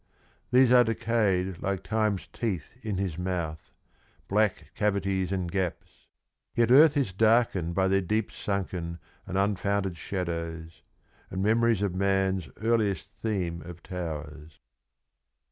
[0.51, 3.71] These are decayed like Time's teeth in his mouth,
[4.27, 6.07] Black cavities and gaps,
[6.55, 10.81] yet earth is darkened By their deep sunken and unfounded shadows
[11.29, 14.59] And memories of man's earliest theme of towers.